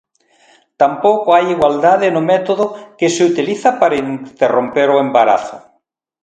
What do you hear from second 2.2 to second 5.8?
método que se utiliza para interromper o embarazo.